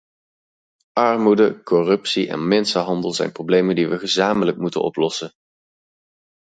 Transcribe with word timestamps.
Armoede, 1.07 1.63
corruptie 1.63 2.27
en 2.27 2.47
mensenhandel 2.47 3.13
zijn 3.13 3.31
problemen 3.31 3.75
die 3.75 3.87
we 3.89 3.99
gezamenlijk 3.99 4.57
moeten 4.57 4.81
oplossen. 4.83 5.31